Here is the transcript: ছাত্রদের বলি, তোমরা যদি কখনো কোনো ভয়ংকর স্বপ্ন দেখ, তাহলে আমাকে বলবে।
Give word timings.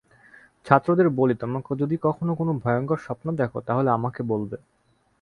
ছাত্রদের 0.65 1.07
বলি, 1.11 1.35
তোমরা 1.35 1.59
যদি 1.81 1.95
কখনো 2.01 2.31
কোনো 2.35 2.51
ভয়ংকর 2.63 2.97
স্বপ্ন 2.97 3.27
দেখ, 3.35 3.51
তাহলে 3.67 3.89
আমাকে 3.91 4.21
বলবে। 4.23 4.57